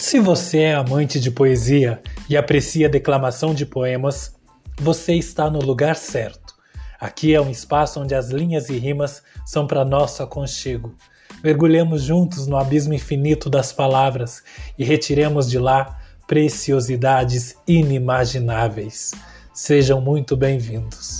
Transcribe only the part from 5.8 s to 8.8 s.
certo. Aqui é um espaço onde as linhas e